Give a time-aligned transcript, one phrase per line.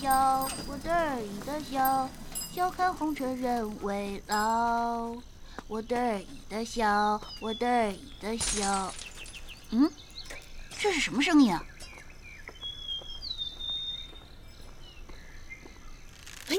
[0.00, 2.08] 笑，我得意的笑，
[2.54, 5.16] 笑看红尘人未老。
[5.68, 8.92] 我得意的笑，我得意的笑。
[9.70, 9.90] 嗯，
[10.78, 11.64] 这是什么声音啊？
[16.48, 16.56] 哎，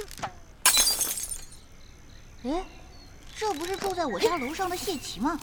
[2.44, 2.66] 哎，
[3.36, 5.40] 这不是住在我家楼上的谢奇吗？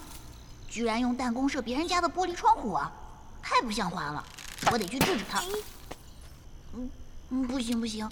[0.69, 2.93] 居然用弹弓射别人家的玻璃窗户啊！
[3.41, 4.25] 太不像话了，
[4.73, 5.41] 我得去治治他。
[7.43, 8.09] 不行不行，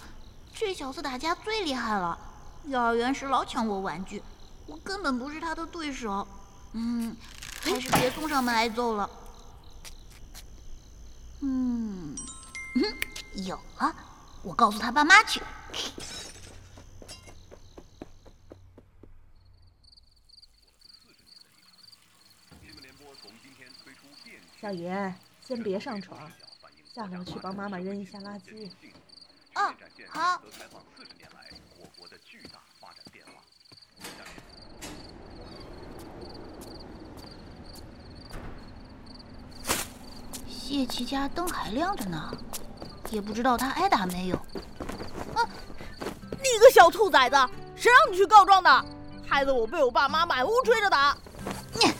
[0.54, 2.18] 这小子打架最厉害了，
[2.64, 4.22] 幼儿园时老抢我玩具。
[4.66, 6.26] 我根本不是他的对手，
[6.72, 7.16] 嗯，
[7.60, 9.10] 还是别送上门挨揍了。
[11.40, 12.16] 嗯，
[13.34, 13.94] 有了，
[14.42, 15.42] 我告诉他爸妈去。
[24.60, 25.12] 小爷，
[25.44, 26.30] 先别上床，
[26.94, 28.70] 下楼去帮妈妈扔一下垃圾。
[29.54, 29.74] 哦，
[30.08, 30.40] 好。
[40.68, 42.32] 叶琪家灯还亮着呢，
[43.10, 44.36] 也不知道他挨打没有。
[45.34, 45.44] 啊！
[46.30, 47.36] 你个小兔崽子，
[47.76, 48.84] 谁让你去告状的？
[49.28, 51.14] 害得我被我爸妈满屋追着打。
[51.74, 51.92] 你，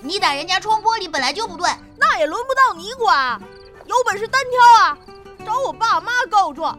[0.00, 3.40] 你打人家窗玻璃本来就不对，那也轮不到你管。
[3.86, 4.98] 有本事单挑啊！
[5.46, 6.76] 找我爸妈告状。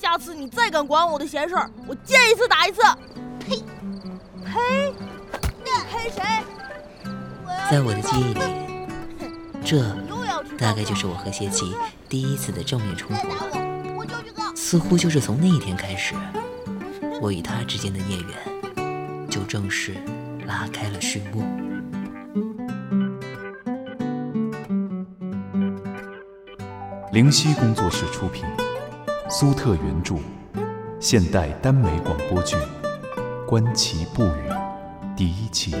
[0.00, 2.80] 下次你再敢管我的闲事儿，我见一次打一次。
[3.38, 3.56] 呸！
[4.46, 4.94] 呸！
[5.92, 6.22] 呸谁？
[7.70, 8.40] 在我的记忆里，
[9.64, 9.84] 这。
[10.58, 11.74] 大概就是我和谢奇
[12.08, 16.14] 第一次的正面冲突了，似乎就是从那一天开始，
[17.20, 19.94] 我与他之间的孽缘就正式
[20.46, 21.42] 拉开了序幕。
[27.12, 28.44] 灵犀工作室出品，
[29.32, 30.16] 苏特原著，
[30.98, 32.56] 现代耽美广播剧
[33.46, 34.26] 《观其不语》
[35.16, 35.72] 第一期。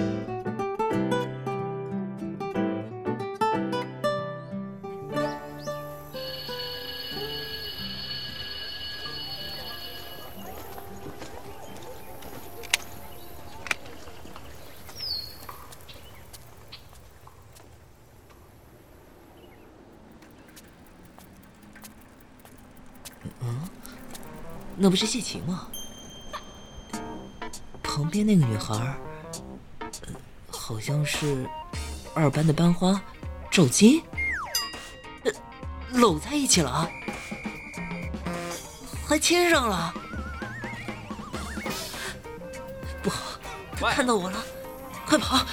[24.90, 25.68] 那不是谢晴吗？
[27.80, 28.98] 旁边那个女孩，
[30.50, 31.48] 好像是
[32.12, 33.00] 二班的班花
[33.52, 34.02] 赵金，
[35.92, 36.90] 搂在一起了，
[39.06, 39.94] 还亲上了。
[43.00, 43.38] 不好，
[43.76, 44.42] 他看到我了，
[45.06, 45.46] 快跑！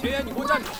[0.00, 0.70] 秦言，你给我站住！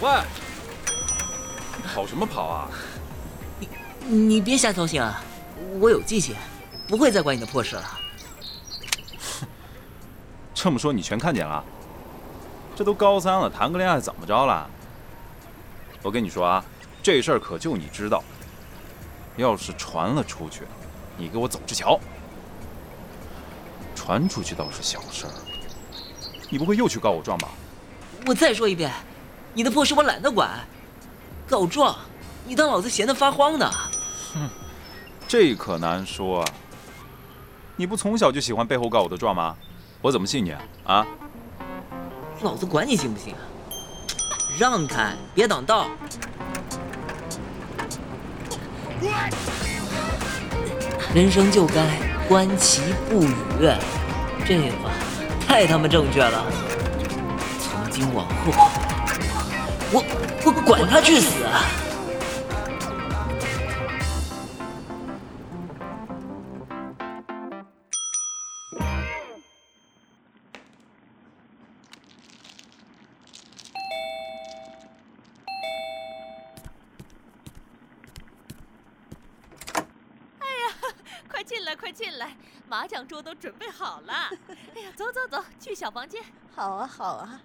[0.00, 0.08] 喂，
[1.92, 2.68] 跑什么跑啊？
[3.58, 5.20] 你你别瞎操心啊！
[5.80, 6.36] 我有记性，
[6.86, 7.98] 不会再管你的破事了。
[9.18, 9.46] 哼，
[10.54, 11.64] 这么说你全看见了？
[12.76, 14.70] 这都高三了，谈个恋爱怎么着了？
[16.00, 16.64] 我跟你说啊，
[17.02, 18.22] 这事儿可就你知道。
[19.36, 20.62] 要是传了出去，
[21.16, 21.98] 你给我走着瞧。
[23.96, 25.32] 传出去倒是小事儿，
[26.50, 27.48] 你不会又去告我状吧？
[28.26, 28.92] 我再说一遍。
[29.58, 30.48] 你的破事我懒得管，
[31.48, 31.92] 告状？
[32.46, 33.68] 你当老子闲得发慌呢？
[34.32, 34.48] 哼，
[35.26, 36.44] 这可难说。
[37.74, 39.56] 你不从小就喜欢背后告我的状吗？
[40.00, 40.62] 我怎么信你啊？
[40.84, 41.06] 啊？
[42.42, 43.40] 老子管你信不信啊！
[44.60, 45.88] 让开，别挡道。
[51.12, 51.84] 人生就该
[52.28, 52.80] 观其
[53.10, 53.34] 不语，
[54.46, 54.92] 这话
[55.44, 56.46] 太他妈正确了。
[57.58, 58.77] 从今往后。
[59.90, 60.04] 我
[60.44, 61.42] 我管他去死！
[61.44, 61.50] 哎
[80.44, 80.52] 呀，
[81.30, 82.36] 快进来，快进来，
[82.68, 84.12] 麻将桌都准备好了。
[84.74, 86.22] 哎呀，走走走，去小房间。
[86.54, 87.40] 好啊，好啊。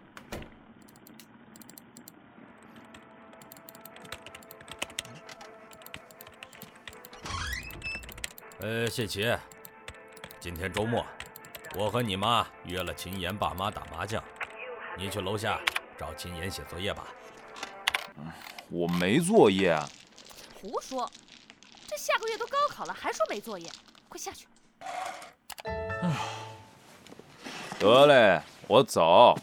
[8.66, 9.30] 呃，谢奇，
[10.40, 11.06] 今天周末，
[11.76, 14.24] 我和你妈约了秦岩爸妈打麻将，
[14.98, 15.60] 你去楼下
[15.98, 17.06] 找秦岩写作业吧。
[18.70, 19.78] 我没作业。
[20.62, 21.12] 胡说，
[21.90, 23.70] 这下个月都高考了，还说没作业？
[24.08, 24.48] 快下去。
[27.78, 29.38] 得嘞，我走。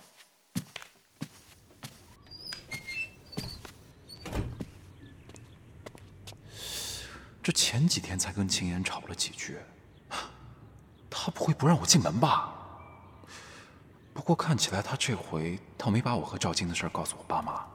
[7.51, 9.59] 这前几天才跟秦岩吵了几句，
[11.11, 12.55] 他不会不让我进门吧？
[14.15, 17.67] 不过看起来他这回倒没把我和赵晶的事告诉我爸妈。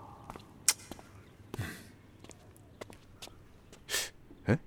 [4.46, 4.58] 哎，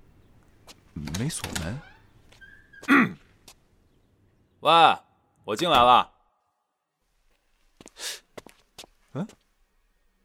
[0.92, 1.80] 没锁门。
[4.60, 4.98] 喂，
[5.44, 6.12] 我进来了。
[9.12, 9.26] 嗯，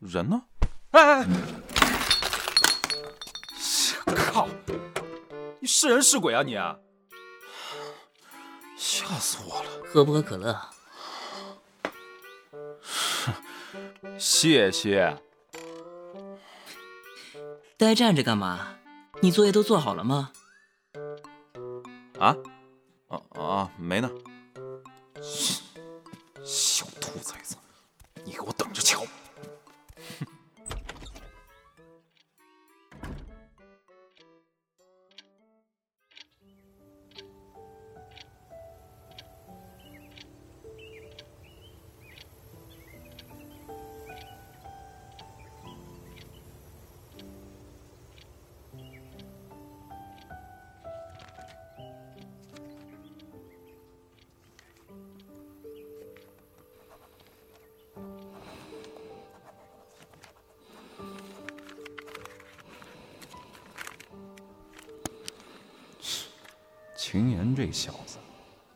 [0.01, 0.43] 人呢？
[0.91, 1.27] 哎哎！
[4.05, 4.47] 靠！
[5.59, 6.53] 你是人是鬼啊你？
[8.75, 9.69] 吓死我了！
[9.85, 10.59] 喝不喝可乐？
[14.19, 15.17] 谢谢。
[17.77, 18.75] 呆站着干嘛？
[19.21, 20.31] 你作业都做好了吗？
[22.19, 22.35] 啊？
[23.07, 24.09] 啊啊，没呢。
[26.43, 27.55] 小兔崽子，
[28.25, 28.51] 你给我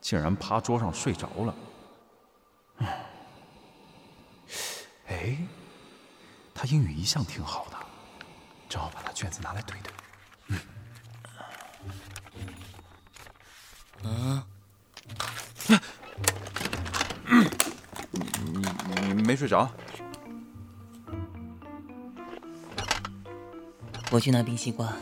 [0.07, 1.53] 竟然趴桌上睡着了。
[5.07, 5.37] 哎，
[6.55, 7.75] 他英语一向挺好的，
[8.69, 9.91] 正好把他卷子拿来对对。
[14.03, 14.47] 嗯啊？
[19.01, 19.69] 你你没睡着？
[24.09, 24.93] 我去拿冰西瓜。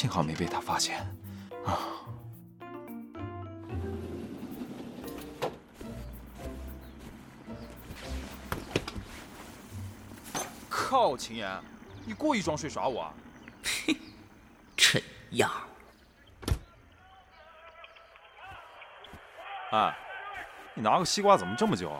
[0.00, 0.96] 幸好没被他发现，
[1.66, 1.76] 啊！
[10.70, 11.46] 靠，秦岩，
[12.06, 13.12] 你故意装睡耍我？
[13.62, 13.94] 嘿，
[14.74, 15.02] 蠢
[15.32, 15.50] 样！
[19.72, 19.94] 哎，
[20.72, 21.92] 你拿个西瓜怎么这么久？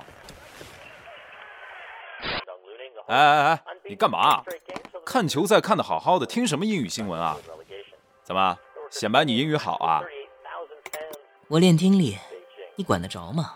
[3.08, 4.42] 哎哎哎，你干嘛？
[5.04, 7.36] 看球赛看的好好的，听什么英语新闻啊？
[8.30, 8.56] 怎么
[8.90, 10.04] 显摆你英语好啊？
[11.48, 12.16] 我练听力，
[12.76, 13.54] 你管得着吗？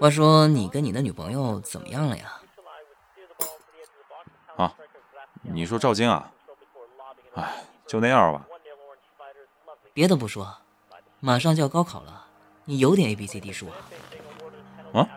[0.00, 2.40] 话说你跟你的女朋友怎么样了呀？
[4.54, 4.72] 啊，
[5.42, 6.32] 你说赵晶啊？
[7.34, 8.46] 哎，就那样吧。
[9.92, 10.58] 别的不说，
[11.18, 12.28] 马上就要高考了，
[12.64, 15.00] 你有点 A B C D 数啊？
[15.00, 15.08] 啊？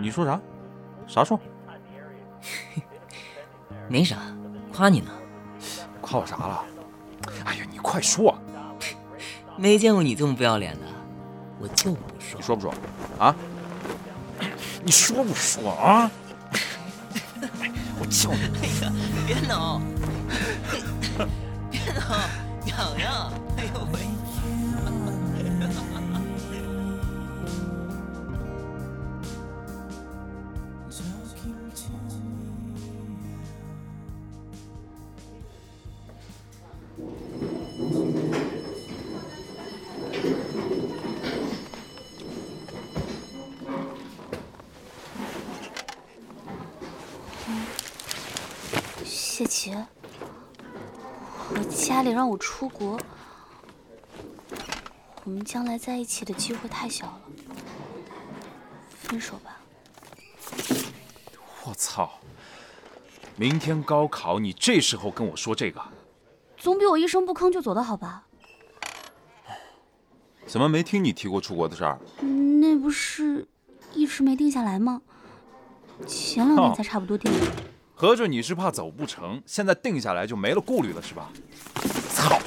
[0.00, 0.40] 你说啥？
[1.06, 1.38] 啥数？
[3.86, 4.16] 没啥，
[4.74, 5.12] 夸你呢。
[6.02, 6.64] 夸我啥了？
[7.82, 8.36] 快说！
[9.56, 10.86] 没见过你这么不要脸的，
[11.58, 12.38] 我就不说。
[12.38, 12.74] 你说不说？
[13.18, 13.34] 啊？
[14.82, 16.10] 你说不说啊？
[18.00, 18.38] 我叫你！
[18.62, 18.92] 哎呀，
[19.26, 19.80] 别挠！
[21.70, 22.00] 别挠，
[22.66, 23.32] 痒痒！
[23.58, 24.00] 哎呦喂！
[49.60, 49.76] 谢奇，
[51.50, 52.98] 我家里让我出国，
[55.22, 57.20] 我们将来在一起的机会太小了，
[58.88, 59.60] 分手吧。
[61.66, 62.10] 我操！
[63.36, 65.78] 明天高考，你这时候跟我说这个，
[66.56, 68.24] 总比我一声不吭就走的好吧？
[70.46, 71.98] 怎么没听你提过出国的事儿？
[72.22, 73.46] 那不是
[73.92, 75.02] 一直没定下来吗？
[76.06, 77.30] 前两天才差不多定。
[78.00, 81.30] 合着你是怕走不成，现在定下来就没了顾虑了是吧？
[82.14, 82.40] 操！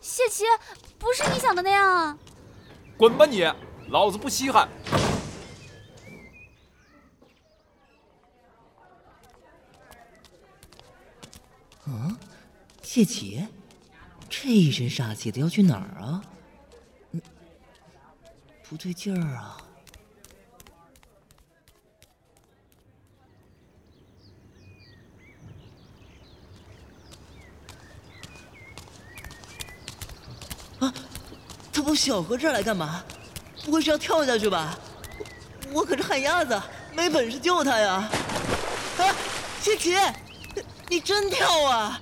[0.00, 0.44] 谢奇，
[0.96, 2.16] 不是你想的那样啊！
[2.96, 3.52] 滚吧你，
[3.88, 4.68] 老子不稀罕。
[11.86, 12.16] 啊，
[12.80, 13.44] 谢奇，
[14.30, 16.22] 这一身煞气的要去哪儿啊？
[17.10, 17.20] 嗯，
[18.62, 19.56] 不对劲儿啊！
[31.84, 33.04] 不小河这儿来干嘛？
[33.64, 34.76] 不会是要跳下去吧？
[35.72, 36.60] 我我可是旱鸭子，
[36.94, 38.08] 没本事救他呀！
[38.98, 39.04] 啊，
[39.60, 39.94] 谢奇，
[40.88, 42.00] 你真跳啊！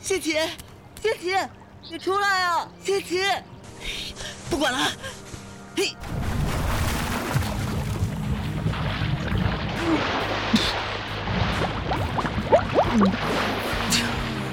[0.00, 0.32] 谢奇，
[1.02, 1.36] 谢奇，
[1.90, 2.68] 你出来啊！
[2.84, 3.22] 谢奇，
[4.48, 4.78] 不管了，
[5.76, 5.94] 嘿。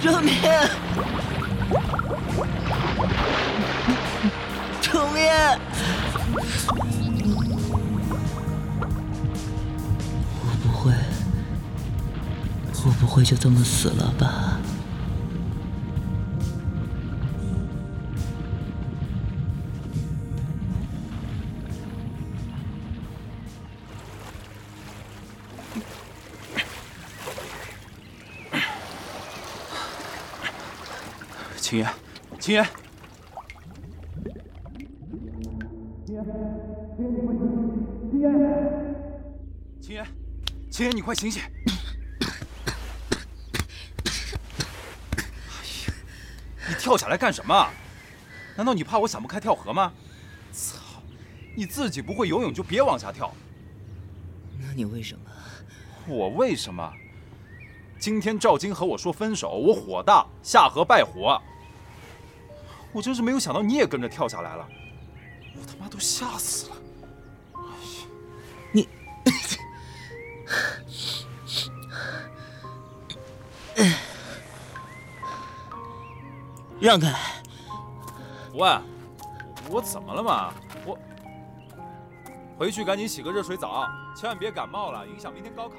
[0.01, 0.36] 救命！
[4.95, 5.29] 救命！
[10.39, 10.93] 我不会，
[12.85, 14.57] 我不会就这么死了吧？
[31.59, 31.89] 秦岩，
[32.39, 32.65] 秦岩，
[40.75, 41.41] 秦岩，你快醒醒！
[41.41, 41.48] 哎
[45.88, 45.94] 呀，
[46.67, 47.70] 你跳下来干什么？
[48.58, 49.94] 难道你怕我想不开跳河吗？
[50.51, 50.75] 操！
[51.55, 53.34] 你自己不会游泳就别往下跳。
[54.60, 55.32] 那你为什么？
[56.08, 56.91] 我为什么？
[57.98, 61.41] 今天赵晶和我说分手，我火大，下河拜火。
[62.91, 64.67] 我真是没有想到你也跟着跳下来了，
[65.55, 66.75] 我他妈都吓死了！
[76.79, 77.11] 让开！
[78.53, 78.79] 喂，
[79.69, 80.53] 我怎么了嘛？
[80.85, 80.97] 我
[82.59, 85.75] 回去赶紧洗个热水澡，千万别感冒了，影响明天高考。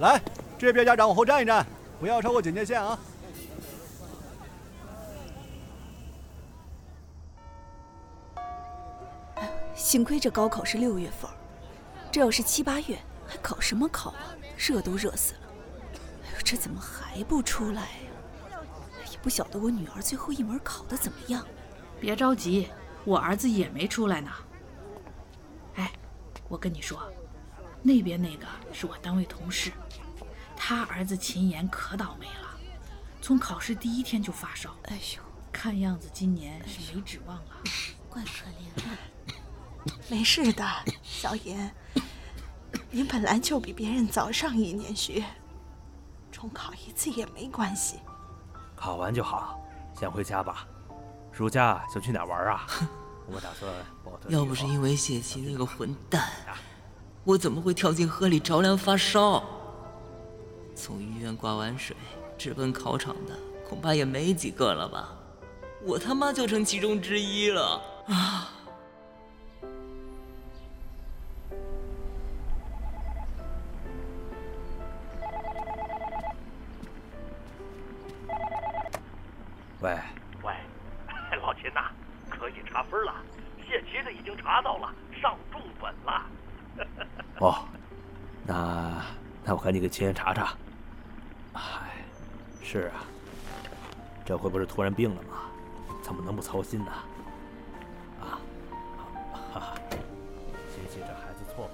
[0.00, 0.20] 来，
[0.56, 1.66] 这边家长往后站一站，
[2.00, 2.98] 不要超过警戒线啊！
[9.74, 11.30] 幸亏这高考是六月份，
[12.10, 14.34] 这要是七八月，还考什么考啊？
[14.56, 15.40] 热都热死了！
[16.24, 18.60] 哎呦，这怎么还不出来呀？
[19.12, 21.44] 也不晓得我女儿最后一门考的怎么样。
[22.00, 22.70] 别着急，
[23.04, 24.30] 我儿子也没出来呢。
[25.74, 25.92] 哎，
[26.48, 27.12] 我跟你说，
[27.82, 29.72] 那边那个是我单位同事，
[30.66, 32.48] 他儿子秦岩可倒霉了，
[33.20, 34.74] 从考试第一天就发烧。
[34.84, 37.50] 哎呦，看样子今年是没指望了。
[38.08, 39.92] 怪可怜的。
[40.08, 40.66] 没事的，
[41.02, 41.70] 小岩，
[42.90, 45.22] 您本来就比别人早上一年学，
[46.32, 47.98] 重考一次也没关系。
[48.74, 49.62] 考完就好，
[49.94, 50.66] 先回家吧。
[51.30, 52.66] 暑假想去哪玩啊？
[53.26, 53.70] 我们打算
[54.02, 54.30] 报特。
[54.30, 56.26] 要不是因为谢奇那个混蛋，
[57.22, 59.44] 我怎么会跳进河里着凉发烧？
[60.74, 61.96] 从医院挂完水
[62.36, 63.38] 直奔考场的，
[63.68, 65.16] 恐怕也没几个了吧？
[65.82, 68.50] 我他妈就成其中之一了啊！
[79.80, 79.98] 喂
[80.42, 80.54] 喂，
[81.42, 81.90] 老秦呐，
[82.30, 83.14] 可以查分了，
[83.68, 84.90] 谢奇的已经查到了，
[85.20, 86.26] 上重本了。
[87.40, 87.66] 哦，
[88.46, 89.04] 那
[89.44, 90.54] 那我赶紧给秦岩查查。
[91.52, 91.60] 哎，
[92.62, 93.04] 是啊，
[94.24, 95.50] 这会不是突然病了吗？
[96.02, 96.92] 怎么能不操心呢？
[98.20, 98.36] 啊，
[99.32, 99.74] 哈哈，
[100.68, 101.70] 谢奇这孩子错了，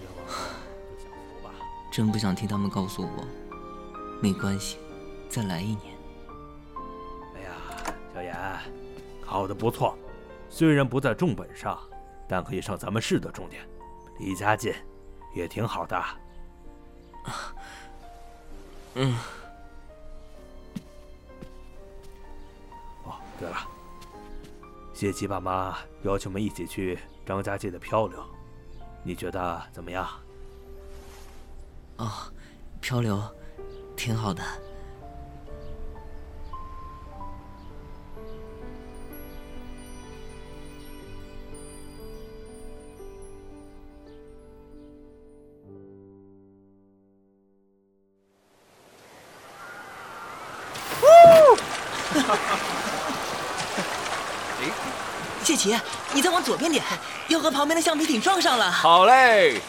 [0.00, 1.50] 以后就享福吧。
[1.90, 3.24] 真不想听他们告诉我，
[4.22, 4.78] 没关系，
[5.28, 5.96] 再来一年。
[7.34, 7.50] 哎呀
[8.14, 8.36] 小严，
[9.20, 9.98] 考得不错，
[10.48, 11.76] 虽然不在重本上，
[12.28, 13.68] 但可以上咱们市的重点，
[14.20, 14.72] 离家近，
[15.34, 16.04] 也挺好的。
[18.94, 19.16] 嗯。
[23.44, 23.58] 对了，
[24.94, 28.18] 谢琪爸妈邀请我们一起去张家界的漂流，
[29.02, 30.08] 你觉得怎么样？
[31.98, 32.10] 哦，
[32.80, 33.22] 漂流，
[33.94, 34.42] 挺好的。
[55.64, 55.80] 奇，
[56.12, 56.84] 你再往左边点，
[57.28, 58.70] 要和旁边的橡皮艇撞上了。
[58.70, 59.60] 好嘞。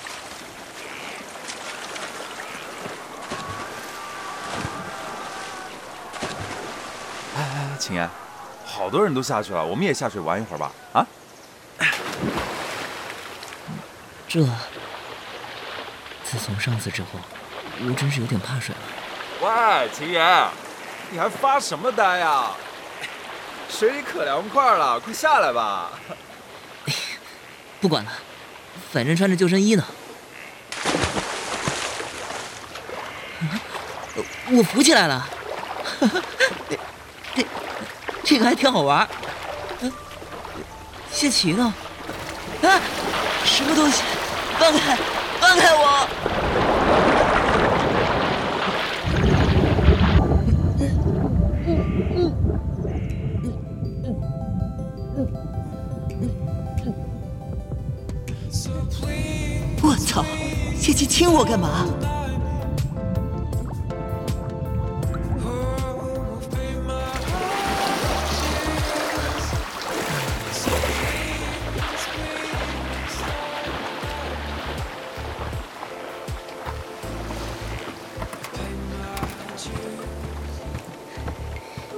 [7.38, 8.10] 哎哎，秦岩，
[8.66, 10.72] 好多人都下去了，我们也下水玩一会儿吧？
[10.92, 11.08] 啊？
[14.28, 14.42] 这
[16.26, 17.08] 自从上次之后，
[17.88, 18.82] 我真是有点怕水了。
[19.42, 20.48] 喂，秦岩，
[21.10, 22.52] 你还发什么呆呀？
[23.78, 25.90] 水里可凉快了，快下来吧。
[27.82, 28.12] 不管了，
[28.94, 29.84] 反正穿着救生衣呢。
[34.52, 35.28] 我浮起来了，
[36.70, 36.80] 这
[37.36, 37.46] 这
[38.24, 39.06] 这个还挺好玩。
[41.12, 41.74] 谢奇呢？
[42.64, 42.80] 啊！
[43.44, 44.04] 什么东西？
[44.58, 44.98] 放开！
[45.42, 46.08] 放开我！
[59.96, 60.26] 我操！
[60.78, 61.88] 谢奇亲我干嘛？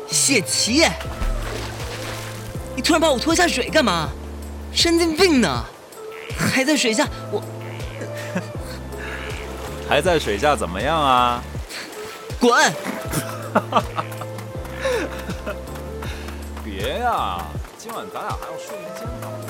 [0.08, 0.86] 谢奇，
[2.76, 4.10] 你突然把我拖下水干嘛？
[4.72, 5.66] 神经病呢？
[6.38, 7.42] 还在水下，我
[9.88, 11.44] 还在水下怎么样啊？
[12.40, 12.54] 滚！
[16.64, 17.44] 别呀，
[17.78, 19.48] 今晚咱俩还要睡一间房呢。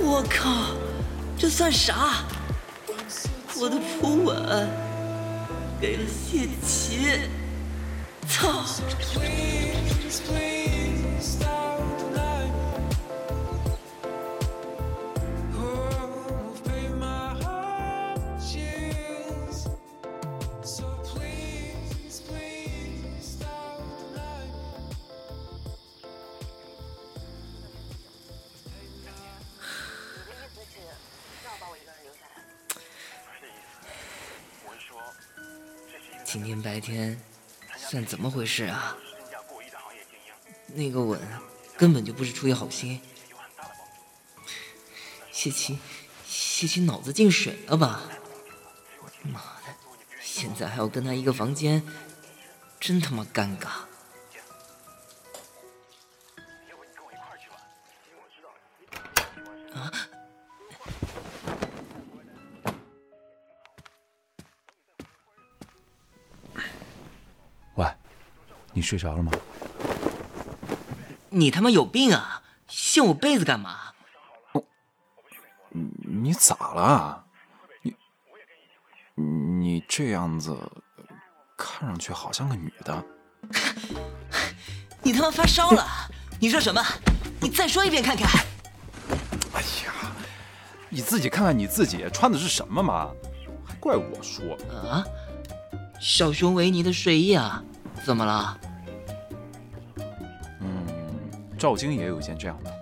[0.00, 0.74] 我靠，
[1.38, 2.24] 这算啥？
[3.60, 4.68] 我的初吻
[5.80, 7.20] 给了谢奇。
[8.28, 8.64] 操！
[38.12, 38.94] 怎么回事啊？
[40.74, 41.18] 那个吻
[41.78, 43.00] 根本就不是出于好心。
[45.30, 45.78] 谢奇，
[46.28, 48.02] 谢奇脑子进水了吧？
[49.22, 49.74] 妈的，
[50.20, 51.82] 现在还要跟他一个房间，
[52.78, 53.70] 真他妈尴尬。
[68.82, 69.30] 你睡着了吗？
[71.30, 72.42] 你他妈有病啊！
[72.66, 73.92] 掀我被子干嘛？
[75.70, 77.24] 你咋了？
[77.82, 77.94] 你
[79.14, 80.58] 你这样子，
[81.56, 83.04] 看上去好像个女的。
[85.04, 85.86] 你他妈发烧了？
[86.40, 86.82] 你说什么？
[87.40, 88.28] 你再说一遍看看。
[89.52, 90.12] 哎呀，
[90.88, 93.12] 你自己看看你自己穿的是什么嘛？
[93.64, 94.56] 还怪我说？
[94.74, 95.04] 啊？
[96.00, 97.62] 小熊维尼的睡衣啊？
[98.04, 98.58] 怎么了？
[101.62, 102.74] 嗯，赵晶也有一件这样的。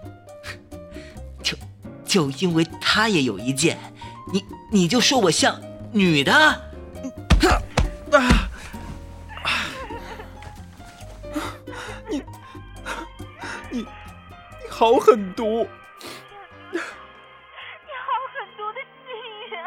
[1.42, 1.54] 就
[2.04, 3.76] 就因为她也有一件，
[4.32, 5.60] 你你就说我像
[5.92, 6.32] 女的？
[6.32, 6.58] 啊！
[12.08, 12.22] 你你
[13.70, 13.86] 你
[14.70, 15.68] 好狠毒！
[16.72, 16.78] 你
[18.06, 19.12] 好狠毒的心
[19.58, 19.60] 呀！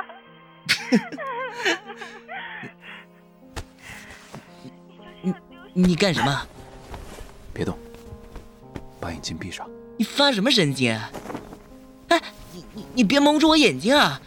[5.74, 6.48] 你干什么？
[9.14, 9.70] 眼睛闭上。
[9.98, 10.92] 你发什么神经？
[12.10, 12.20] 哎，
[12.52, 14.20] 你你你别蒙住我眼睛啊！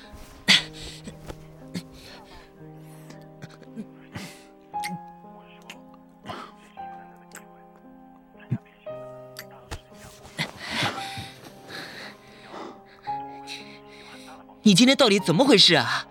[14.63, 16.07] 你今天到底怎么回事啊？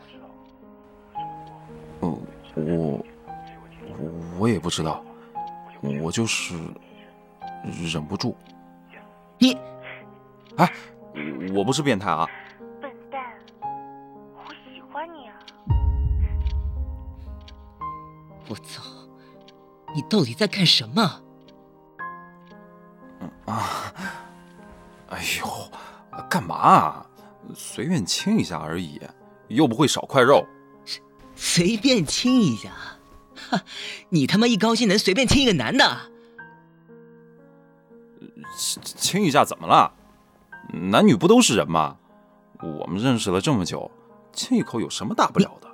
[1.99, 2.17] 哦，
[2.55, 3.03] 我
[4.39, 5.03] 我也不知道。
[6.01, 6.55] 我就是
[7.93, 8.35] 忍不住。
[9.37, 9.57] 你，
[10.57, 10.71] 哎，
[11.53, 12.27] 我不是变态啊！
[12.81, 13.21] 笨蛋，
[14.33, 15.33] 我喜欢你啊！
[18.47, 18.81] 我操，
[19.93, 21.21] 你到底在干什么？
[23.45, 23.93] 啊！
[25.09, 25.71] 哎呦，
[26.29, 27.05] 干嘛啊？
[27.53, 29.01] 随便亲一下而已，
[29.49, 30.45] 又不会少块肉。
[31.35, 32.71] 随便亲一下。
[33.49, 33.61] 哈，
[34.09, 36.11] 你他妈一高兴能随便亲一个男的？
[38.57, 39.93] 亲亲一下怎么了？
[40.73, 41.97] 男女不都是人吗？
[42.61, 43.91] 我们认识了这么久，
[44.33, 45.69] 亲一口有什么大不了的？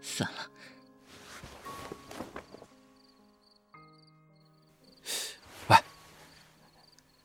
[0.00, 0.38] 算了。
[5.68, 5.76] 喂，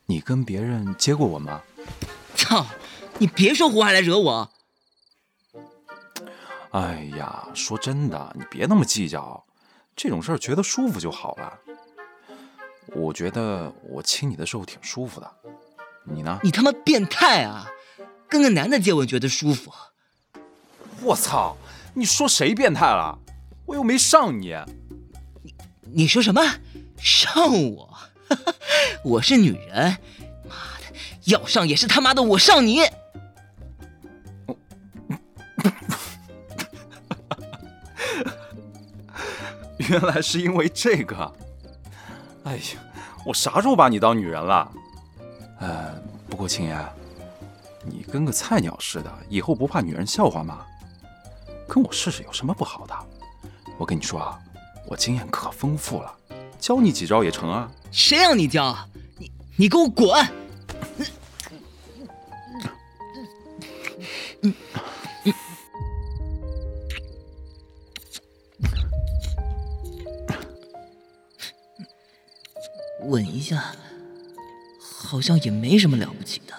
[0.06, 1.60] 你跟别人接过吻吗？
[2.36, 2.64] 操，
[3.18, 4.50] 你别说胡话来惹我。
[6.70, 9.44] 哎呀，说真的，你别那么计较，
[9.96, 11.58] 这种事儿觉得舒服就好了。
[12.94, 15.30] 我觉得我亲你的时候挺舒服的，
[16.04, 16.40] 你呢？
[16.42, 17.68] 你他妈变态啊！
[18.28, 19.72] 跟个男的接吻觉得舒服？
[21.02, 21.56] 我操！
[21.94, 23.18] 你说谁变态了？
[23.66, 24.54] 我又没上你。
[25.42, 26.42] 你你说什么？
[26.96, 27.98] 上我？
[29.04, 29.96] 我是女人，
[30.48, 30.86] 妈的，
[31.24, 32.80] 要上也是他妈的我上你。
[39.78, 41.32] 原来是因为这个。
[42.44, 42.62] 哎呀，
[43.24, 44.72] 我啥时候把你当女人了？
[45.60, 45.94] 呃，
[46.28, 46.86] 不过青言，
[47.84, 50.64] 你跟个菜鸟似的，以后不怕女人笑话吗？
[51.68, 52.94] 跟我试试有什么不好的？
[53.76, 54.38] 我跟你说啊，
[54.86, 56.14] 我经验可丰富了，
[56.58, 57.70] 教你几招也成啊。
[57.90, 58.76] 谁让你教？
[59.18, 60.26] 你你给我滚！
[73.02, 73.72] 吻一下，
[74.80, 76.54] 好像也没什么了不起的。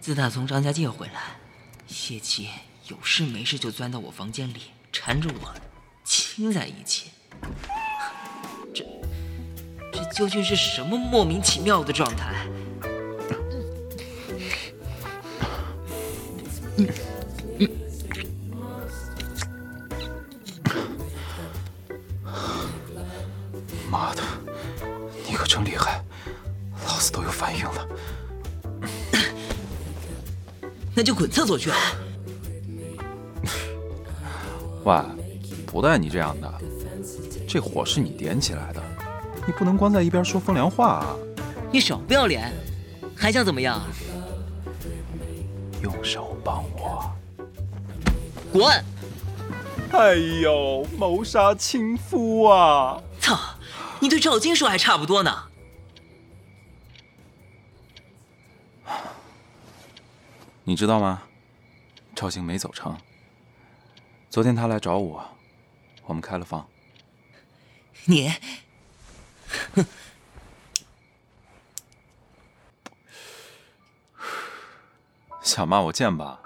[0.00, 1.38] 自打从张家界回来，
[1.86, 2.48] 谢奇
[2.88, 4.60] 有事没事就钻到我房间里，
[4.92, 5.54] 缠着我
[6.04, 7.10] 亲在一起。
[8.74, 8.84] 这
[9.90, 12.46] 这究竟是什么莫名其妙的状态？
[23.90, 24.22] 妈的，
[25.28, 26.02] 你可真厉害，
[26.86, 27.88] 老子都有反应了。
[30.94, 31.70] 那就滚厕所去。
[34.84, 35.00] 喂，
[35.66, 36.52] 不带你这样的，
[37.48, 38.82] 这火是你点起来的，
[39.46, 41.14] 你不能光在一边说风凉话啊！
[41.70, 42.52] 你少不要脸，
[43.14, 43.80] 还想怎么样？
[43.80, 43.93] 用
[48.54, 48.84] 滚！
[49.90, 53.02] 哎呦，谋杀亲夫啊！
[53.20, 53.36] 操，
[53.98, 55.48] 你对赵金说还差不多呢。
[60.62, 61.24] 你知道吗？
[62.14, 62.96] 赵兴没走成。
[64.30, 65.36] 昨天他来找我，
[66.04, 66.68] 我们开了房。
[68.04, 68.30] 你，
[69.74, 69.84] 哼，
[75.42, 76.40] 想骂我贱吧？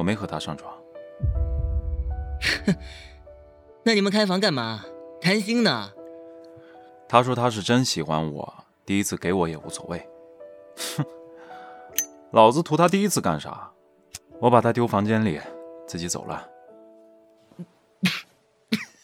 [0.00, 0.74] 我没和他上床。
[2.64, 2.74] 哼，
[3.84, 4.82] 那你们开房干嘛？
[5.20, 5.92] 谈心呢？
[7.06, 10.08] 他说他是真喜欢我，第一次给我也无所谓。
[10.96, 11.04] 哼，
[12.32, 13.70] 老子图他第一次干啥？
[14.40, 15.38] 我把他丢房间里，
[15.86, 16.48] 自己走了。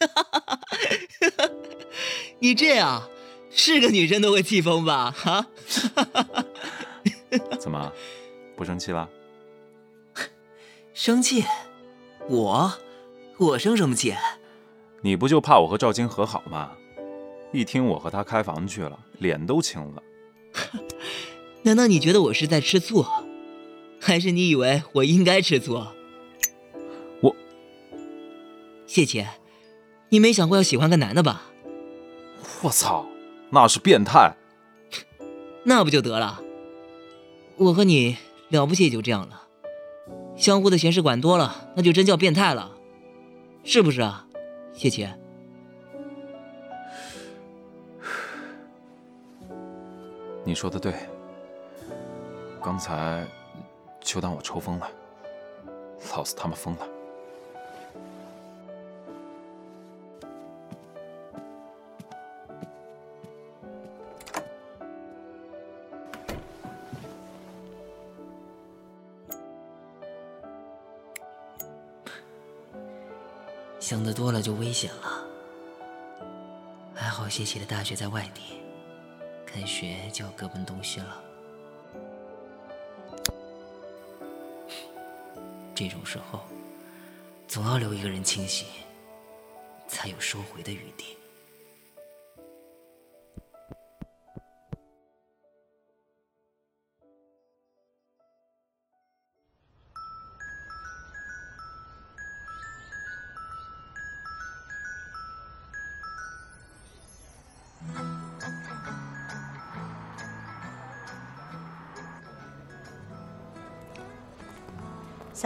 [2.39, 3.07] 你这样，
[3.51, 5.11] 是个女生都会气疯吧？
[5.11, 5.47] 哈？
[7.61, 7.93] 怎么，
[8.57, 9.07] 不生气了？
[11.07, 11.45] 生气？
[12.29, 12.73] 我？
[13.38, 14.12] 我生什么气？
[15.03, 16.73] 你不就怕我和赵晶和好吗？
[17.53, 20.03] 一听我和他开房去了，脸都青了。
[21.62, 23.07] 难道你觉得我是在吃醋？
[24.01, 25.87] 还是你以为我应该吃醋？
[27.21, 27.37] 我，
[28.88, 29.25] 谢奇，
[30.09, 31.53] 你没想过要喜欢个男的吧？
[32.62, 33.07] 我操，
[33.51, 34.35] 那是变态。
[35.62, 36.42] 那不就得了？
[37.59, 38.16] 我和你
[38.49, 39.46] 了不起也就这样了，
[40.37, 42.70] 相互的闲事管多了，那就真叫变态了，
[43.64, 44.27] 是不是啊，
[44.72, 45.09] 谢奇？
[50.44, 50.94] 你说的对，
[52.62, 53.27] 刚才
[54.01, 54.88] 就当我抽风了，
[56.14, 56.87] 老子他妈疯了！
[73.87, 75.25] 想的多了就危险了。
[76.92, 78.61] 还好谢奇的大学在外地，
[79.46, 81.22] 开学就要各奔东西了。
[85.72, 86.40] 这种时候，
[87.46, 88.66] 总要留一个人清醒，
[89.87, 91.16] 才有收回的余地。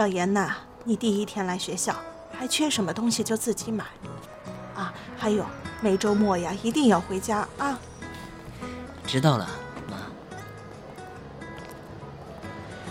[0.01, 1.95] 小妍呐，你第一天来学校，
[2.35, 3.85] 还缺什么东西就自己买。
[4.73, 5.45] 啊，还有
[5.79, 7.77] 每周末呀，一定要回家啊。
[9.05, 9.47] 知道了，
[9.87, 9.97] 妈。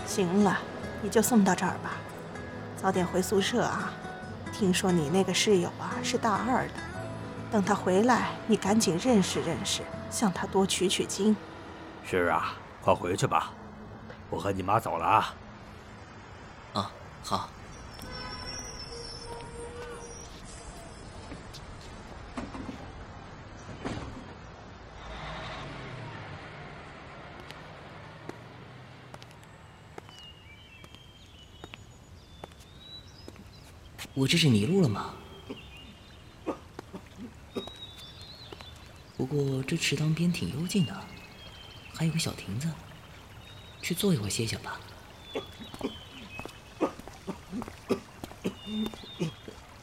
[0.07, 0.57] 行了，
[1.01, 1.97] 你就送到这儿吧，
[2.77, 3.91] 早点回宿舍啊。
[4.53, 6.73] 听说你那个室友啊是大二的，
[7.51, 11.35] 等他回来，你赶紧认识认识，向他多取取经。
[12.05, 13.51] 是啊，快回去吧，
[14.29, 15.15] 我和你妈走了啊。
[15.17, 15.35] 啊，
[34.21, 35.15] 我这是迷路了吗？
[39.17, 40.95] 不过这池塘边挺幽静的，
[41.95, 42.69] 还有个小亭子，
[43.81, 44.79] 去坐一会儿歇歇吧。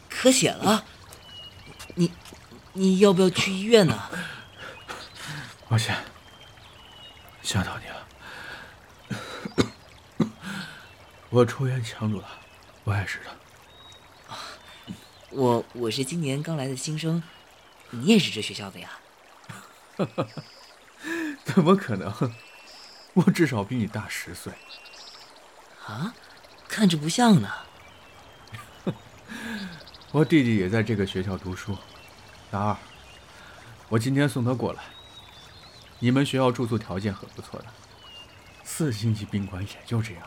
[0.09, 0.85] 咳血了，
[1.97, 2.13] 你
[2.75, 4.09] 你要不要去医院呢？
[5.69, 5.97] 抱歉，
[7.43, 8.07] 吓到你了。
[11.29, 12.29] 我抽烟呛住了，
[12.85, 13.37] 不碍事的。
[15.39, 17.23] 我我是今年刚来的新生，
[17.91, 18.99] 你也是这学校的呀？
[21.47, 22.13] 怎么可能？
[23.15, 24.53] 我至少比你大十岁。
[25.87, 26.13] 啊？
[26.67, 27.49] 看着不像呢。
[30.11, 31.79] 我弟弟也在这个学校读书，
[32.51, 32.77] 大二。
[33.89, 34.83] 我今天送他过来。
[36.01, 37.67] 你们学校住宿条件很不错的，
[38.65, 40.23] 四星级宾馆也就这样。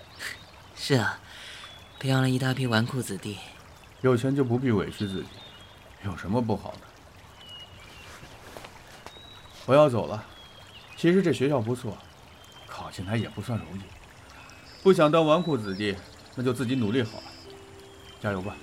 [0.76, 1.18] 是啊，
[1.98, 3.38] 培养了一大批纨绔子弟。
[4.06, 5.26] 有钱就不必委屈自己，
[6.04, 6.78] 有什么不好的？
[9.66, 10.24] 我要走了。
[10.96, 11.98] 其实这学校不错，
[12.68, 13.80] 考进来也不算容易。
[14.80, 15.96] 不想当纨绔子弟，
[16.36, 17.24] 那就自己努力好了。
[18.20, 18.54] 加油吧！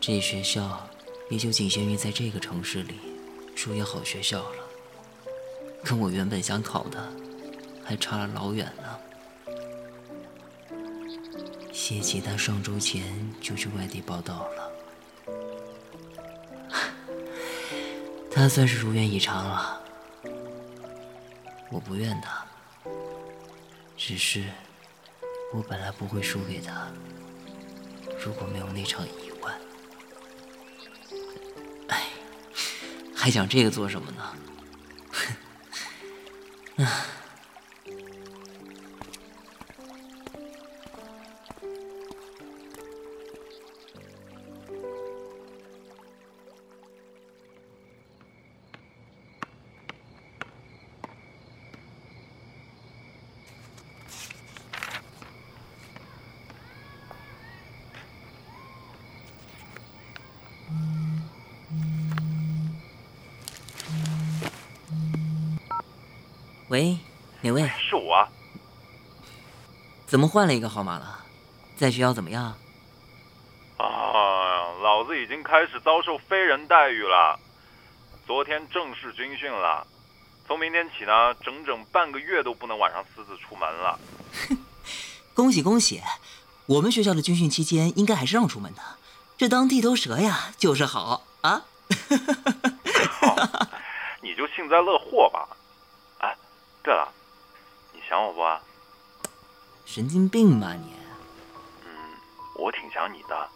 [0.00, 0.84] 这学校
[1.30, 2.96] 也就仅限于在这个城市里
[3.54, 4.63] 属于好学校了。
[5.84, 7.12] 跟我原本想考的
[7.84, 8.98] 还差了老远呢。
[11.72, 13.04] 谢奇他上周前
[13.40, 14.72] 就去外地报道了，
[18.30, 19.82] 他算是如愿以偿了。
[21.70, 22.46] 我不怨他，
[23.96, 24.44] 只是
[25.52, 26.88] 我本来不会输给他。
[28.24, 29.52] 如果没有那场意外，
[31.88, 32.06] 哎，
[33.14, 34.22] 还讲这个做什么呢？
[70.14, 71.24] 怎么换了一个号码了？
[71.76, 72.56] 在学校怎么样？
[73.78, 77.36] 啊，老子已经开始遭受非人待遇了。
[78.24, 79.84] 昨天正式军训了，
[80.46, 83.98] 从明天起呢，整整半个月都不能晚上私自出门了。
[85.34, 86.00] 恭喜恭喜！
[86.66, 88.80] 我们学校的军训期间应该还是让出门的，
[89.36, 91.64] 这当地头蛇呀，就是好啊。
[94.22, 95.48] 你就幸灾乐祸吧。
[96.20, 96.36] 哎
[96.84, 97.08] 对了，
[97.92, 98.63] 你想我不？
[99.94, 100.92] 神经病吧你！
[101.84, 101.88] 嗯，
[102.56, 103.48] 我挺想你的。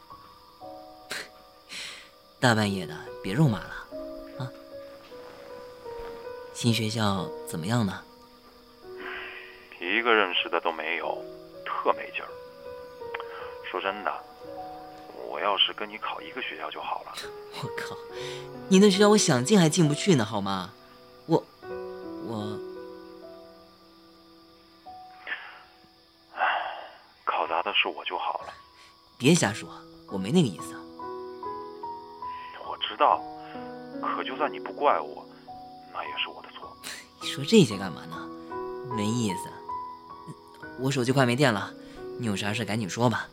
[2.39, 3.75] 大半夜的，别肉麻了
[4.39, 4.47] 啊！
[6.55, 8.05] 新学校怎么样呢？
[9.81, 11.21] 一个认识的都没有，
[11.67, 12.31] 特没劲儿。
[13.69, 14.25] 说真的，
[15.29, 17.15] 我要是跟你考一个学校就好了。
[17.61, 17.97] 我靠，
[18.69, 20.73] 你那学校我想进还进不去呢，好吗？
[29.19, 29.69] 别瞎说，
[30.13, 30.77] 我没那个意思。
[32.65, 33.21] 我知道，
[34.01, 35.27] 可就算你不怪我，
[35.93, 36.73] 那也是我的错。
[37.21, 38.17] 你说这些干嘛呢？
[38.97, 39.51] 没意思。
[40.79, 41.75] 我手机快没电了，
[42.21, 43.29] 你有啥事赶紧说吧。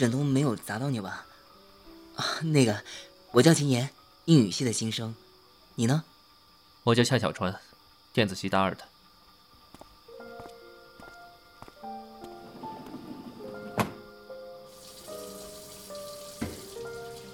[0.00, 1.26] 枕头没有砸到你吧？
[2.16, 2.82] 啊，那个，
[3.32, 3.90] 我叫秦岩，
[4.24, 5.14] 英语系的新生，
[5.74, 6.04] 你呢？
[6.84, 7.54] 我叫夏小川，
[8.10, 8.88] 电子系大二的。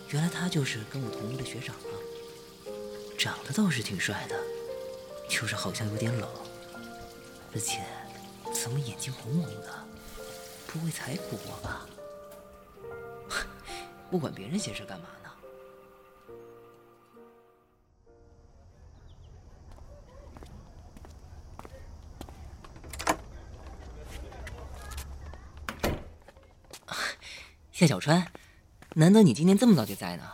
[0.09, 1.95] 原来他就是跟我同屋的学长啊，
[3.17, 4.37] 长得倒是挺帅的，
[5.29, 6.29] 就是好像有点冷，
[7.55, 7.85] 而且
[8.53, 9.73] 怎么眼睛红红的？
[10.67, 11.87] 不会才补过吧？
[14.11, 15.31] 不管别人闲事干嘛呢？
[27.73, 28.27] 夏小川。
[28.95, 30.33] 难得你今天这么早就在呢？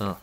[0.00, 0.16] 嗯。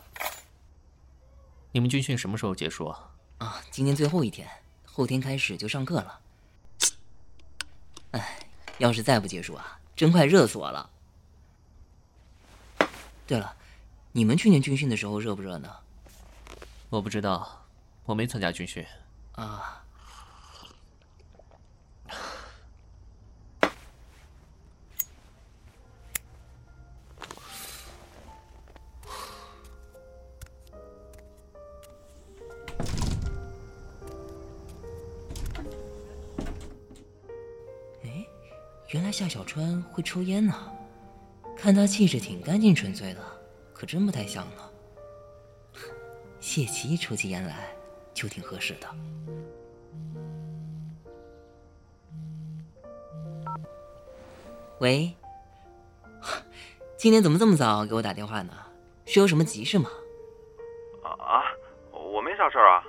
[1.72, 3.10] 你们军训什么时候结束啊？
[3.38, 4.46] 啊，今天最后一天，
[4.84, 6.20] 后天开始就上课了。
[8.10, 8.38] 哎，
[8.76, 10.90] 要是再不结束啊，真快热死我了。
[13.28, 13.54] 对了，
[14.12, 15.70] 你们去年军训的时候热不热呢？
[16.88, 17.66] 我不知道，
[18.06, 18.82] 我没参加军训。
[19.32, 19.84] 啊。
[38.90, 40.72] 原来夏小川会抽烟呢，
[41.60, 43.20] 看他气质挺干净纯粹的，
[43.74, 44.62] 可真不太像呢。
[46.38, 47.74] 谢奇抽起烟来
[48.14, 48.88] 就挺合适的。
[54.78, 55.12] 喂，
[56.96, 58.52] 今天怎么这么早给我打电话呢？
[59.04, 59.90] 是有什么急事吗？
[61.02, 61.42] 啊啊，
[61.90, 62.84] 我没啥事儿啊，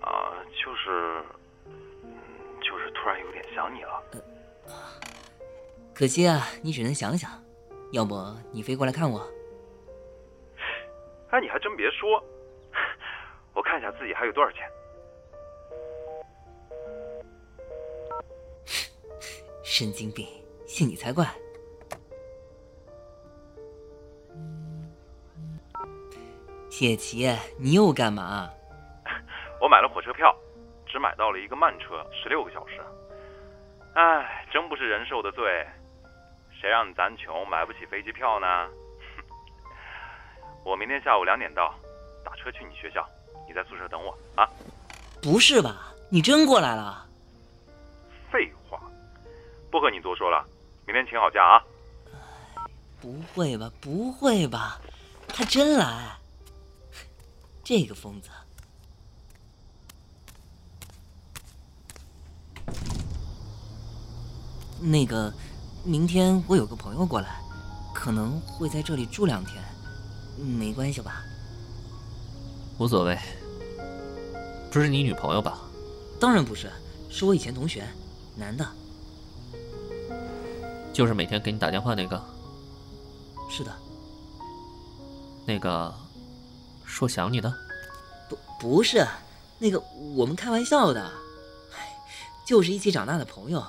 [0.00, 0.32] 啊，
[0.64, 1.22] 就是，
[2.62, 4.02] 就是突然有点想你了。
[5.92, 7.30] 可惜啊，你只能想想，
[7.92, 8.14] 要不
[8.52, 9.20] 你飞过来看我？
[11.30, 12.22] 哎，你还真别说，
[13.54, 14.62] 我看一下自己还有多少钱。
[19.62, 20.26] 神经病，
[20.66, 21.26] 信你才怪！
[26.70, 28.50] 谢奇，你又干嘛？
[29.60, 30.34] 我买了火车票，
[30.86, 32.80] 只买到了一个慢车，十六个小时。
[33.94, 35.66] 哎，真不是人受的罪。
[36.60, 38.46] 谁让咱穷买不起飞机票呢？
[40.64, 41.72] 我明天下午两点到，
[42.24, 43.08] 打车去你学校，
[43.46, 44.48] 你在宿舍等我啊。
[45.22, 45.94] 不是吧？
[46.10, 47.06] 你真过来了？
[48.32, 48.80] 废话，
[49.70, 50.44] 不和你多说了，
[50.84, 51.62] 明天请好假啊。
[53.00, 53.70] 不会吧？
[53.80, 54.80] 不会吧？
[55.28, 56.16] 他真来？
[57.62, 58.30] 这个疯子。
[64.80, 65.32] 那个。
[65.88, 67.40] 明天我有个朋友过来，
[67.94, 69.64] 可能会在这里住两天，
[70.36, 71.24] 没关系吧？
[72.76, 73.18] 无所谓。
[74.70, 75.60] 不是你女朋友吧？
[76.20, 76.70] 当然不是，
[77.08, 77.88] 是我以前同学，
[78.36, 78.68] 男的。
[80.92, 82.22] 就是每天给你打电话那个？
[83.50, 83.74] 是的。
[85.46, 85.94] 那个
[86.84, 87.50] 说想你的？
[88.28, 89.06] 不，不是，
[89.58, 89.82] 那个
[90.14, 91.10] 我们开玩笑的，
[92.44, 93.64] 就是一起长大的朋友，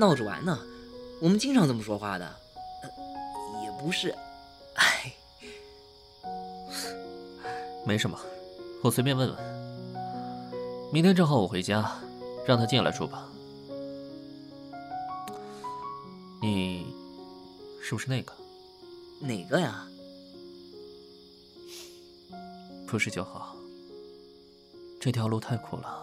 [0.00, 0.58] 闹着玩呢。
[1.22, 2.28] 我们经常这么说话的，
[3.62, 4.12] 也不是，
[4.74, 5.14] 哎，
[7.86, 8.18] 没什么，
[8.82, 9.38] 我随便问问。
[10.92, 11.96] 明天正好我回家，
[12.44, 13.28] 让他进来住吧。
[16.42, 16.92] 你
[17.80, 18.32] 是不是那个？
[19.20, 19.86] 哪个呀？
[22.84, 23.54] 不是就好。
[24.98, 26.01] 这条路太苦了。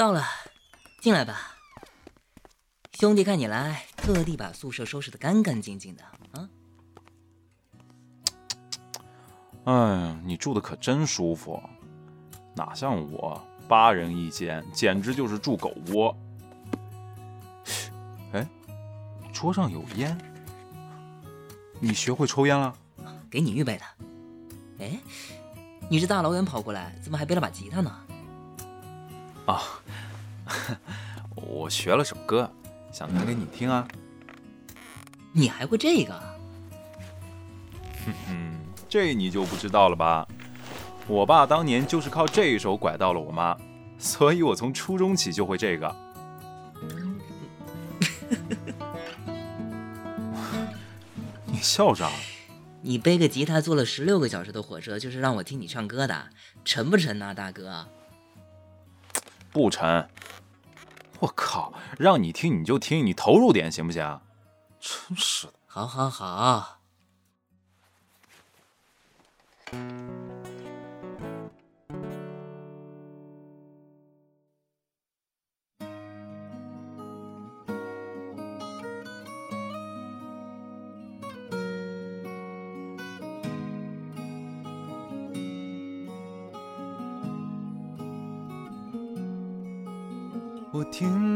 [0.00, 0.24] 到了，
[1.02, 1.58] 进来吧。
[2.94, 6.48] 兄弟看你来，特地把宿舍收拾的干干净净的啊。
[9.64, 11.62] 哎呀，你住的可真舒服，
[12.56, 16.16] 哪像我八人一间，简直就是住狗窝。
[18.32, 18.48] 哎，
[19.34, 20.18] 桌上有烟，
[21.78, 22.74] 你学会抽烟了？
[23.30, 23.84] 给你预备的。
[24.78, 24.98] 哎，
[25.90, 27.94] 你这大老远跑过来，怎么还背了把吉他呢？
[29.44, 29.60] 啊。
[31.50, 32.48] 我学了首歌，
[32.92, 33.84] 想弹给你听啊。
[35.32, 36.12] 你还会这个？
[38.06, 38.52] 哼哼，
[38.88, 40.28] 这你就不知道了吧？
[41.08, 43.56] 我爸当年就是靠这一手拐到了我妈，
[43.98, 45.96] 所以我从初中起就会这个。
[51.46, 52.08] 你笑啥？
[52.80, 56.26] 你背个吉他坐了十六个小时的火车，就是让我听你唱歌的，
[56.64, 57.88] 沉不沉呐，大哥？
[59.50, 60.08] 不沉。
[61.20, 64.20] 我靠，让你听你就听，你投入点行不行？
[64.80, 65.52] 真是的。
[65.66, 66.78] 好，好，好。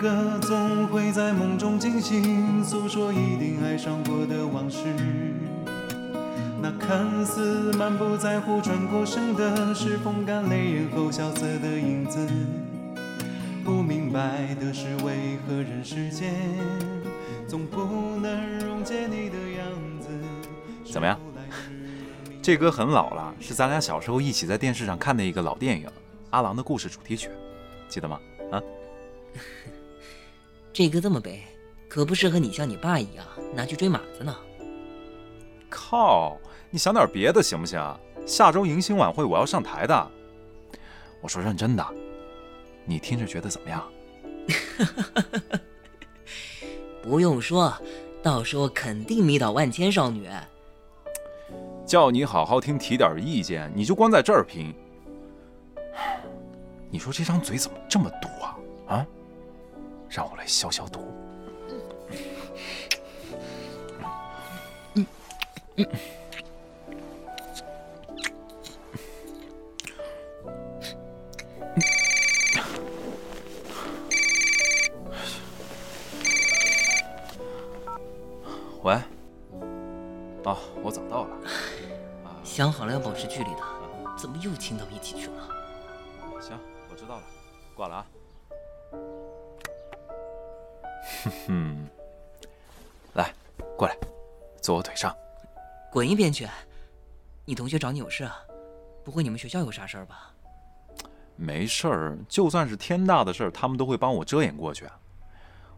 [0.00, 4.78] 歌总会在梦中惊醒，诉说一定爱上过的往事。
[6.62, 12.26] 那看似满不在乎转过身的，是风干泪眼后萧瑟的影子。
[13.62, 16.32] 不明白的是，为何人世间
[17.46, 19.68] 总不能溶解你的样
[20.00, 20.08] 子？
[20.90, 21.20] 怎么样？
[22.40, 25.86] 这歌很老了，是咱俩小时候一起在电视上看的一个老电影
[26.30, 27.28] 《阿郎的故事》主题曲，
[27.86, 28.18] 记得吗？
[28.50, 28.62] 啊？
[30.72, 31.42] 这歌这么背，
[31.88, 34.34] 可不适合你像你爸一样拿去追马子呢。
[35.68, 36.38] 靠！
[36.70, 37.80] 你想点别的行不行？
[38.24, 40.10] 下周迎新晚会我要上台的。
[41.20, 41.84] 我说认真的，
[42.84, 43.90] 你听着觉得怎么样？
[47.02, 47.72] 不用说，
[48.22, 50.28] 到时候肯定迷倒万千少女。
[51.84, 54.72] 叫你好好听，提点意见，你就光在这儿拼。
[56.90, 58.56] 你说这张嘴怎么这么毒啊？
[58.88, 59.06] 啊！
[60.10, 61.06] 让我来消消毒。
[78.82, 78.94] 喂。
[80.44, 81.36] 哦，我早到了。
[82.42, 83.62] 想好了要保持距离的，
[84.18, 85.48] 怎么又亲到一起去了？
[86.40, 86.58] 行，
[86.90, 87.22] 我知道了，
[87.76, 88.06] 挂了啊。
[91.30, 91.88] 哼哼，
[93.14, 93.32] 来，
[93.76, 93.96] 过来，
[94.60, 95.14] 坐我腿上。
[95.90, 96.48] 滚一边去！
[97.44, 98.36] 你同学找你有事啊？
[99.04, 100.32] 不会你们学校有啥事儿吧？
[101.36, 104.86] 没事儿，就算是天大的事儿，他们都会帮我遮掩过去。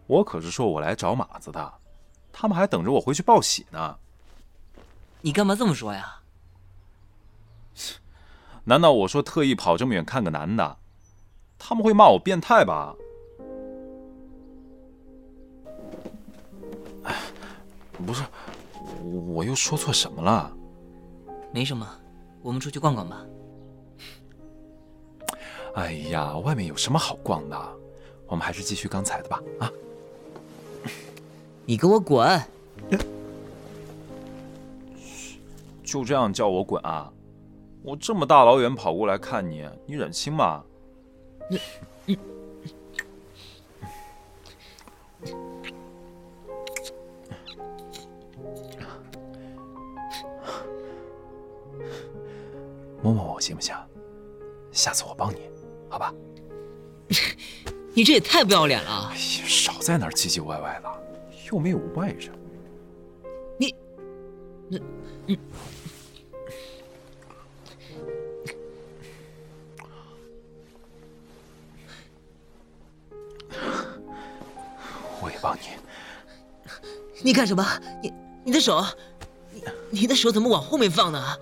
[0.06, 1.72] 我可是说我来找马子的，
[2.32, 3.98] 他们还等着我回去报喜呢。
[5.20, 6.20] 你干嘛这么说呀？
[8.64, 10.78] 难道我说特意跑这么远看个男的，
[11.58, 12.94] 他们会骂我变态吧？
[18.04, 18.22] 不是，
[19.28, 20.52] 我又说错什么了？
[21.52, 21.86] 没什么，
[22.42, 23.24] 我们出去逛逛吧。
[25.74, 27.56] 哎呀，外面有什么好逛的？
[28.26, 29.42] 我们还是继续刚才的吧。
[29.60, 29.72] 啊！
[31.64, 32.42] 你给我滚！
[35.84, 37.12] 就这样叫我滚啊？
[37.82, 40.64] 我这么大老远跑过来看你，你忍心吗？
[41.48, 41.60] 你
[42.06, 42.18] 你。
[53.02, 53.74] 摸摸我行不行？
[54.70, 55.40] 下次我帮你，
[55.90, 56.14] 好吧？
[57.94, 59.10] 你这也太不要脸了！
[59.12, 61.02] 哎呀，少在那儿唧唧歪歪了，
[61.50, 62.32] 又没有外人。
[63.58, 63.74] 你，
[64.70, 64.78] 那，
[65.26, 65.36] 嗯。
[75.20, 75.60] 我也帮你。
[77.22, 77.62] 你干什么？
[78.02, 78.12] 你
[78.44, 78.82] 你的手，
[79.52, 81.36] 你你的手怎么往后面放呢？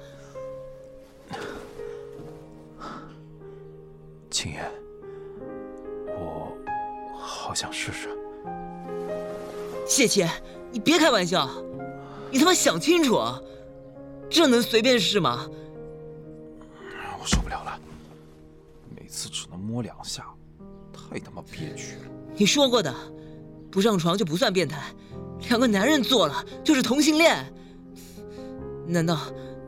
[10.00, 10.30] 谢谢，
[10.72, 11.46] 你别开玩笑，
[12.30, 13.38] 你他妈想清楚啊，
[14.30, 15.46] 这能随便试吗？
[17.20, 17.78] 我受不了了，
[18.96, 20.24] 每次只能摸两下，
[20.90, 22.02] 太他妈憋屈了。
[22.34, 22.94] 你说过的，
[23.70, 24.80] 不上床就不算变态，
[25.50, 27.52] 两个男人做了就是同性恋。
[28.86, 29.20] 难道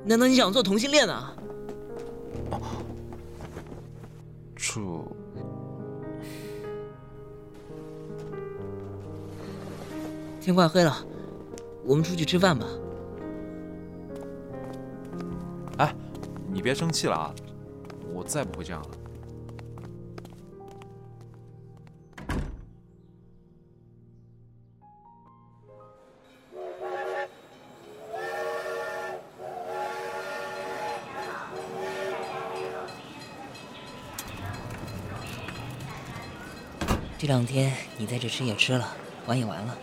[0.03, 1.37] 难道你想做同性恋啊？
[4.57, 4.81] 这
[10.43, 10.93] 天快黑了，
[11.85, 12.67] 我们出去吃饭吧。
[15.79, 15.95] 哎，
[16.53, 17.33] 你别生气了啊，
[18.13, 18.89] 我再不会这样了。
[37.17, 38.89] 这两天你在这吃也吃了，
[39.27, 39.79] 玩也玩了，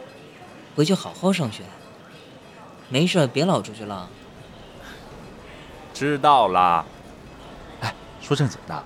[0.79, 1.63] 回去好好上学。
[2.87, 4.07] 没事，别老出去浪。
[5.93, 6.85] 知道啦。
[7.81, 8.81] 哎，说正经的，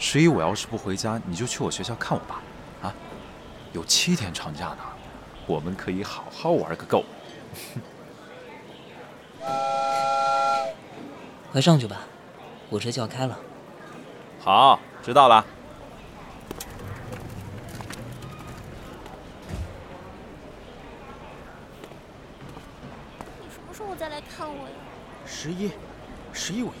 [0.00, 2.42] 十一我要是不回家，你就去我学校看我爸。
[2.88, 2.92] 啊，
[3.72, 4.78] 有七天长假呢，
[5.46, 7.04] 我们可以好好玩个够。
[11.52, 12.00] 快上去吧，
[12.68, 13.38] 火车就要开了。
[14.40, 15.46] 好，知道了。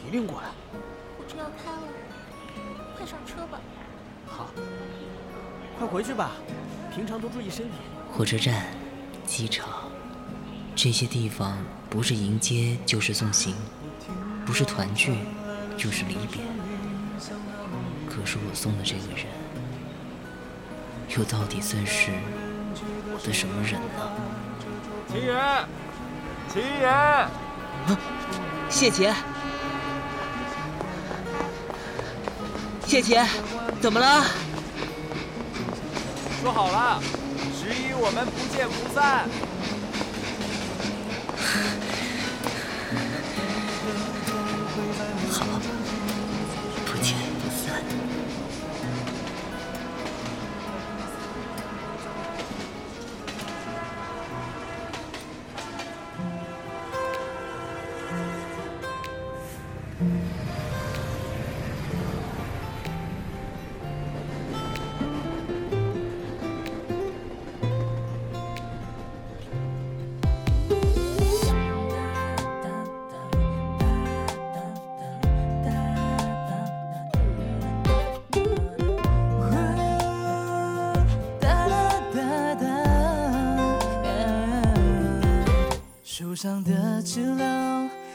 [0.06, 0.48] 一，定过来。
[1.18, 1.82] 我车要开了，
[2.96, 3.60] 快上车吧。
[4.26, 4.50] 好，
[5.78, 6.32] 快回去吧，
[6.94, 7.72] 平常多注意身体。
[8.12, 8.66] 火车站、
[9.26, 9.68] 机场，
[10.74, 11.56] 这些地方
[11.88, 13.54] 不是迎接就是送行，
[14.44, 15.14] 不是团聚
[15.76, 16.42] 就是离别。
[18.08, 19.26] 可是我送的这个人，
[21.16, 22.10] 又到底算是
[23.12, 24.12] 我的什么人呢？
[25.08, 25.34] 秦爷，
[26.48, 27.26] 秦爷，
[28.68, 29.14] 谢姐，
[32.92, 33.24] 姐姐，
[33.80, 34.22] 怎么了？
[36.42, 37.00] 说好了，
[37.58, 39.26] 十一我们不见不散。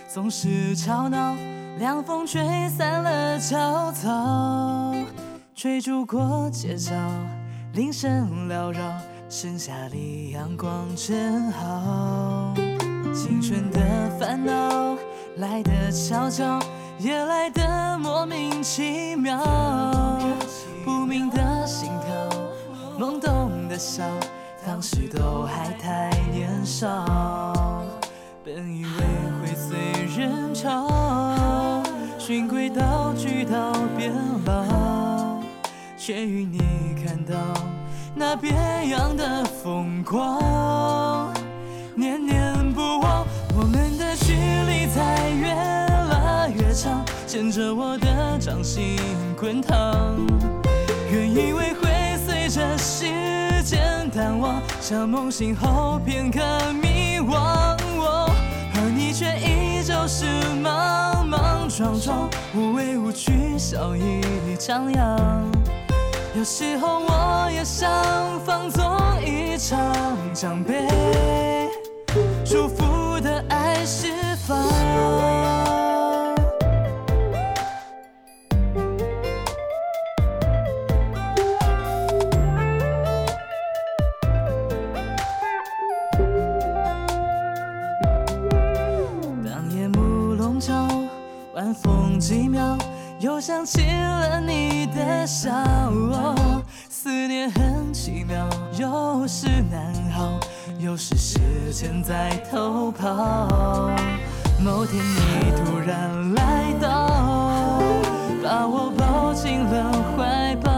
[0.08, 1.36] 总是吵闹，
[1.78, 4.94] 凉风吹散了草草，
[5.54, 6.94] 追逐过街角，
[7.74, 8.80] 铃声缭绕，
[9.30, 12.54] 盛夏里阳光正好。
[13.14, 13.80] 青春的
[14.18, 14.98] 烦恼
[15.38, 16.60] 来得悄悄，
[16.98, 19.38] 也来得莫名其妙，
[20.86, 22.40] 不明的心跳，
[22.98, 24.04] 懵懂的笑，
[24.66, 27.06] 当时都还太年少。
[28.48, 28.90] 本以为
[29.42, 29.78] 会随
[30.16, 31.84] 人潮，
[32.18, 34.14] 循规蹈矩到变
[34.46, 35.42] 老，
[35.98, 36.62] 却与你
[37.06, 37.36] 看到
[38.16, 38.52] 那别
[38.88, 41.34] 样的风光，
[41.94, 43.28] 念念不忘。
[43.54, 48.98] 我们的距离在越拉越长，牵着我的掌心
[49.38, 50.16] 滚烫，
[51.12, 53.08] 原以为会随着时
[53.66, 56.40] 间淡忘，像梦醒后片刻
[56.82, 57.77] 迷惘。
[59.08, 60.26] 你却依旧是
[60.62, 64.22] 莽莽撞撞，无畏无惧，笑意
[64.60, 65.50] 张扬。
[66.36, 67.90] 有时候我也想
[68.46, 68.84] 放纵
[69.26, 69.96] 一场，
[70.34, 70.90] 将被
[72.44, 72.84] 祝福
[93.58, 95.50] 想起了你的笑。
[96.88, 98.48] 思念很奇妙，
[98.78, 100.40] 有时难熬，
[100.78, 101.40] 有时时
[101.74, 103.90] 间在偷跑。
[104.60, 107.82] 某天你突然来到，
[108.44, 110.72] 把我抱进了怀抱，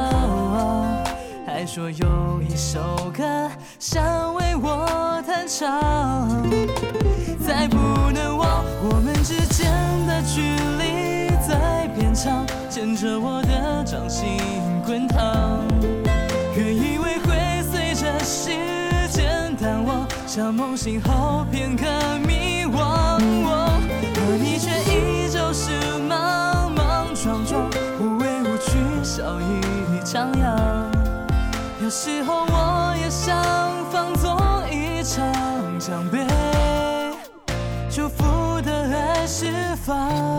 [1.46, 6.50] 还说有一首歌想为我弹唱。
[7.46, 7.78] 再不
[8.14, 9.70] 能忘我们之间
[10.08, 10.40] 的距
[10.78, 12.46] 离在变长，
[12.80, 14.40] 牵着我的掌心
[14.86, 15.68] 滚烫
[16.56, 18.52] 原以为会随着时
[19.10, 21.86] 间淡忘像梦醒后片刻
[22.26, 23.20] 迷惘。
[23.44, 23.82] 我
[24.16, 25.72] 可你却依旧是
[26.08, 27.70] 莽莽撞撞
[28.00, 29.60] 无畏无惧笑意
[30.06, 30.90] 张扬
[31.84, 33.36] 有时候我也想
[33.92, 34.40] 放纵
[34.72, 35.28] 一场
[35.78, 36.26] 将被
[37.90, 40.39] 祝福的爱释放。